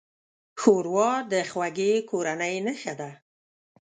ښوروا 0.61 1.11
د 1.31 1.33
خوږې 1.51 1.91
کورنۍ 2.09 2.55
نښه 2.65 2.93
ده. 2.99 3.11